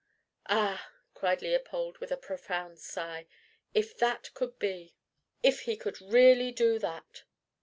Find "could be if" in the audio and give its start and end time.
4.33-5.59